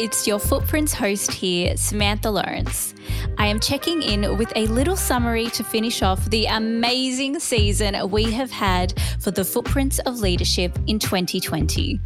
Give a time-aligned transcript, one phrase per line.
[0.00, 2.94] it's your Footprints host here, Samantha Lawrence.
[3.38, 8.30] I am checking in with a little summary to finish off the amazing season we
[8.32, 12.00] have had for the Footprints of Leadership in 2020.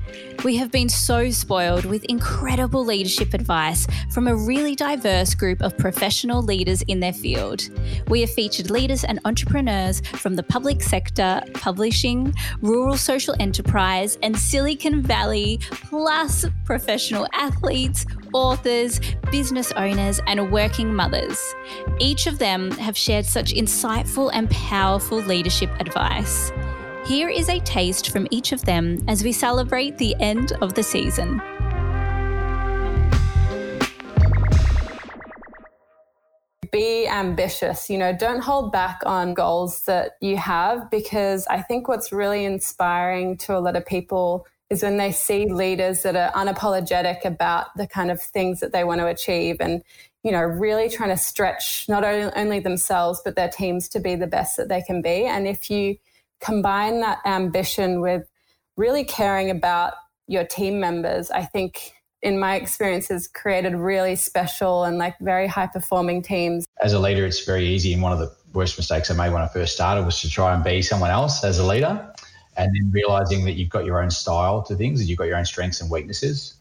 [0.44, 5.76] We have been so spoiled with incredible leadership advice from a really diverse group of
[5.76, 7.62] professional leaders in their field.
[8.08, 14.38] We have featured leaders and entrepreneurs from the public sector, publishing, rural social enterprise, and
[14.38, 19.00] Silicon Valley, plus professional athletes, authors,
[19.30, 21.54] business owners, and working mothers.
[21.98, 26.52] Each of them have shared such insightful and powerful leadership advice.
[27.06, 30.82] Here is a taste from each of them as we celebrate the end of the
[30.82, 31.42] season.
[36.72, 41.88] Be ambitious, you know, don't hold back on goals that you have because I think
[41.88, 46.32] what's really inspiring to a lot of people is when they see leaders that are
[46.32, 49.82] unapologetic about the kind of things that they want to achieve and
[50.24, 54.26] you know really trying to stretch not only themselves but their teams to be the
[54.26, 55.24] best that they can be.
[55.24, 55.96] And if you
[56.40, 58.28] combine that ambition with
[58.76, 59.94] really caring about
[60.26, 65.46] your team members i think in my experience has created really special and like very
[65.46, 66.64] high performing teams.
[66.80, 69.42] As a leader it's very easy and one of the worst mistakes i made when
[69.42, 72.12] i first started was to try and be someone else as a leader
[72.56, 75.36] and then realizing that you've got your own style to things and you've got your
[75.36, 76.54] own strengths and weaknesses.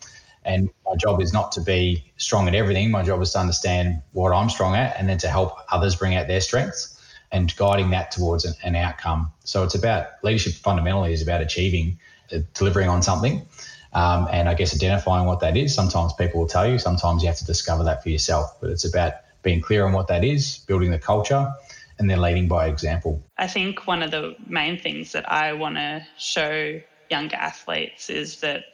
[0.45, 2.91] And my job is not to be strong at everything.
[2.91, 6.15] My job is to understand what I'm strong at and then to help others bring
[6.15, 6.99] out their strengths
[7.31, 9.31] and guiding that towards an, an outcome.
[9.43, 11.97] So it's about leadership fundamentally is about achieving,
[12.33, 13.47] uh, delivering on something.
[13.93, 15.73] Um, and I guess identifying what that is.
[15.73, 18.59] Sometimes people will tell you, sometimes you have to discover that for yourself.
[18.59, 19.13] But it's about
[19.43, 21.51] being clear on what that is, building the culture,
[21.99, 23.21] and they're leading by example.
[23.37, 28.39] I think one of the main things that I want to show younger athletes is
[28.41, 28.65] that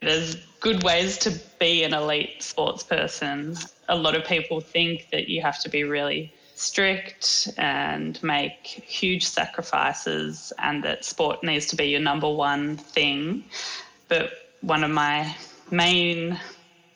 [0.00, 3.56] there's good ways to be an elite sports person.
[3.88, 9.26] A lot of people think that you have to be really strict and make huge
[9.26, 13.44] sacrifices and that sport needs to be your number one thing.
[14.08, 14.32] But
[14.62, 15.34] one of my
[15.70, 16.40] main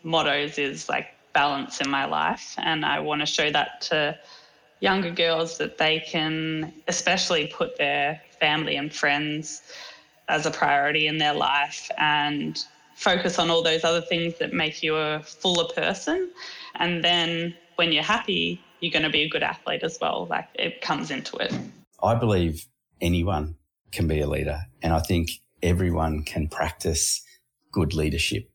[0.02, 2.54] mottos is like balance in my life.
[2.58, 4.18] And I want to show that to
[4.80, 9.62] younger girls that they can especially put their family and friends
[10.28, 12.64] as a priority in their life and
[12.94, 16.30] focus on all those other things that make you a fuller person.
[16.76, 20.26] And then when you're happy, you're going to be a good athlete as well.
[20.28, 21.52] Like it comes into it.
[22.02, 22.66] I believe
[23.00, 23.56] anyone
[23.92, 24.60] can be a leader.
[24.82, 25.30] And I think
[25.62, 27.22] everyone can practice
[27.72, 28.49] good leadership.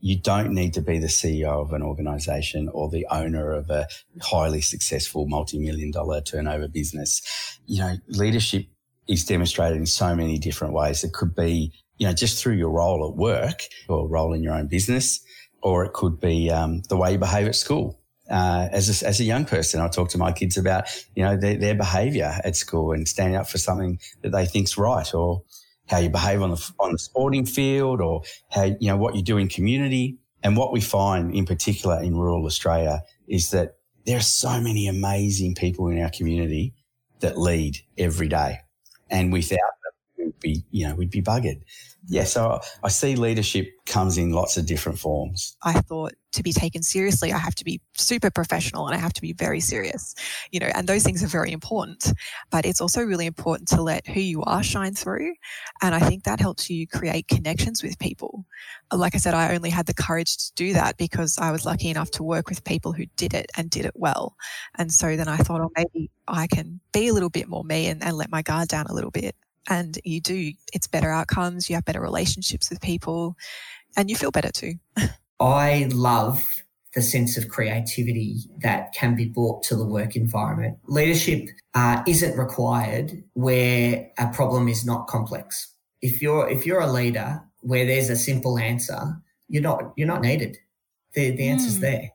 [0.00, 3.86] You don't need to be the CEO of an organization or the owner of a
[4.22, 7.22] highly successful multi-million dollar turnover business.
[7.66, 8.66] You know, leadership
[9.08, 11.04] is demonstrated in so many different ways.
[11.04, 14.54] It could be, you know, just through your role at work or role in your
[14.54, 15.20] own business,
[15.62, 17.98] or it could be um, the way you behave at school.
[18.30, 20.84] Uh, as a, as a young person, I talk to my kids about
[21.16, 24.78] you know their, their behaviour at school and standing up for something that they think's
[24.78, 25.42] right, or
[25.90, 29.22] how you behave on the on the sporting field, or how you know what you
[29.22, 30.16] do in community.
[30.42, 33.74] And what we find, in particular in rural Australia, is that
[34.06, 36.72] there are so many amazing people in our community
[37.18, 38.60] that lead every day,
[39.10, 39.58] and without
[40.40, 41.62] be you know we'd be buggered.
[42.08, 45.56] Yeah, so I see leadership comes in lots of different forms.
[45.62, 49.12] I thought to be taken seriously, I have to be super professional and I have
[49.14, 50.14] to be very serious,
[50.50, 52.12] you know, and those things are very important.
[52.50, 55.34] But it's also really important to let who you are shine through.
[55.82, 58.46] And I think that helps you create connections with people.
[58.92, 61.90] Like I said, I only had the courage to do that because I was lucky
[61.90, 64.36] enough to work with people who did it and did it well.
[64.78, 67.88] And so then I thought, oh, maybe I can be a little bit more me
[67.88, 69.36] and, and let my guard down a little bit
[69.68, 73.36] and you do it's better outcomes you have better relationships with people
[73.96, 74.74] and you feel better too.
[75.40, 76.42] I love
[76.94, 80.78] the sense of creativity that can be brought to the work environment.
[80.86, 85.72] Leadership uh, isn't required where a problem is not complex.
[86.02, 89.20] If you're if you're a leader where there's a simple answer
[89.50, 90.56] you're not you're not needed.
[91.12, 91.80] The, the answer's mm.
[91.80, 92.12] there.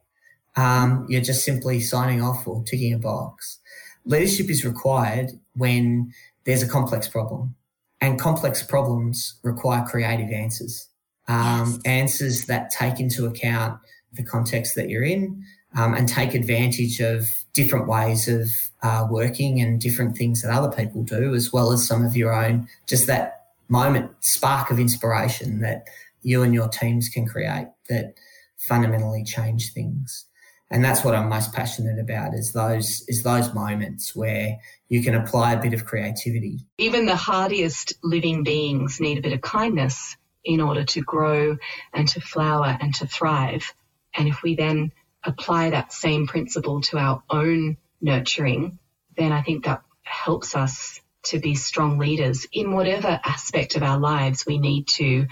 [0.56, 3.60] Um, you're just simply signing off or ticking a box.
[4.06, 6.14] Leadership is required when
[6.46, 7.56] there's a complex problem,
[8.02, 10.88] and complex problems require creative answers.
[11.28, 11.82] Um, yes.
[11.86, 13.80] Answers that take into account
[14.14, 15.44] the context that you're in
[15.76, 18.48] um, and take advantage of different ways of
[18.84, 22.34] uh, working and different things that other people do, as well as some of your
[22.34, 25.88] own, just that moment, spark of inspiration that
[26.22, 28.14] you and your teams can create that
[28.58, 30.26] fundamentally change things
[30.72, 34.58] and that's what I'm most passionate about is those is those moments where
[34.90, 36.66] you can apply a bit of creativity.
[36.78, 41.58] Even the hardiest living beings need a bit of kindness in order to grow
[41.94, 43.74] and to flower and to thrive.
[44.16, 44.92] And if we then
[45.24, 48.80] apply that same principle to our own nurturing,
[49.18, 54.00] then I think that helps us to be strong leaders in whatever aspect of our
[54.00, 55.28] lives we need to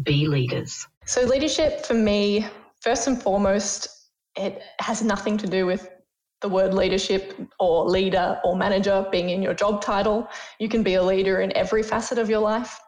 [0.00, 0.86] be leaders.
[1.04, 2.46] So, leadership for me,
[2.80, 3.88] first and foremost,
[4.38, 5.90] it has nothing to do with
[6.40, 10.28] the word leadership or leader or manager being in your job title.
[10.58, 12.78] You can be a leader in every facet of your life.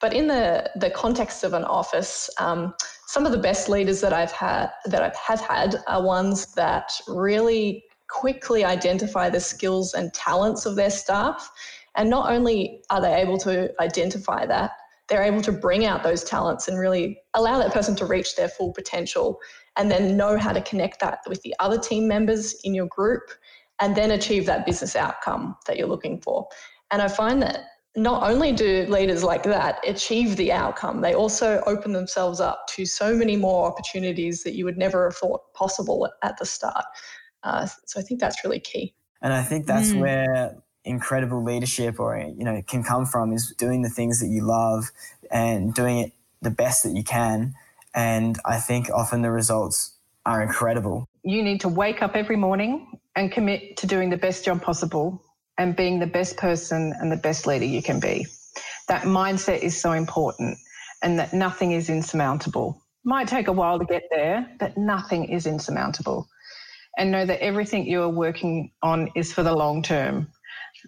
[0.00, 2.74] But in the, the context of an office, um,
[3.06, 6.92] some of the best leaders that I've had that I have had are ones that
[7.08, 11.50] really quickly identify the skills and talents of their staff.
[11.96, 14.72] And not only are they able to identify that,
[15.08, 18.48] they're able to bring out those talents and really allow that person to reach their
[18.48, 19.38] full potential
[19.76, 23.22] and then know how to connect that with the other team members in your group
[23.80, 26.46] and then achieve that business outcome that you're looking for.
[26.90, 27.60] And I find that
[27.96, 32.84] not only do leaders like that achieve the outcome, they also open themselves up to
[32.84, 36.84] so many more opportunities that you would never have thought possible at the start.
[37.42, 38.94] Uh, so I think that's really key.
[39.22, 40.00] And I think that's mm.
[40.00, 40.56] where
[40.88, 44.90] incredible leadership or you know can come from is doing the things that you love
[45.30, 46.12] and doing it
[46.42, 47.54] the best that you can.
[47.94, 49.98] And i think often the results
[50.28, 51.08] are incredible.
[51.22, 55.22] You need to wake up every morning and commit to doing the best job possible
[55.56, 58.26] and being the best person and the best leader you can be.
[58.88, 60.58] That mindset is so important
[61.02, 62.80] and that nothing is insurmountable.
[63.04, 66.28] Might take a while to get there but nothing is insurmountable.
[66.98, 70.28] And know that everything you are working on is for the long term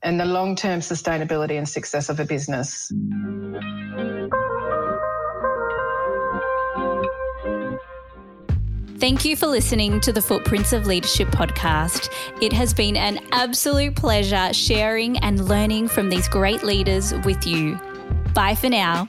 [0.02, 2.92] and the long term sustainability and success of a business.
[8.98, 12.12] Thank you for listening to the Footprints of Leadership podcast.
[12.42, 17.80] It has been an absolute pleasure sharing and learning from these great leaders with you.
[18.34, 19.08] Bye for now.